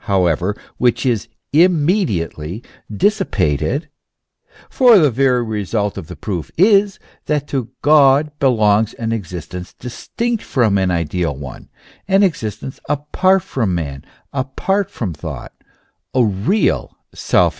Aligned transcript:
however 0.05 0.57
which 0.79 1.05
is 1.05 1.27
immediately 1.53 2.63
dissipated; 2.95 3.87
for 4.67 4.97
the 4.97 5.11
very 5.11 5.43
result 5.43 5.95
of 5.95 6.07
the 6.07 6.15
proof 6.15 6.49
is, 6.57 6.97
that 7.27 7.47
to 7.47 7.69
God 7.83 8.31
belongs 8.39 8.95
an 8.95 9.11
existence 9.11 9.73
distinct 9.73 10.41
from 10.43 10.79
an 10.79 10.89
ideal 10.89 11.35
one, 11.35 11.69
an 12.07 12.23
existence 12.23 12.79
apart 12.89 13.43
from 13.43 13.75
man, 13.75 14.03
apart 14.33 14.89
from 14.89 15.13
thought, 15.13 15.53
a 16.15 16.23
real 16.25 16.97
self 17.13 17.49
existence. 17.49 17.49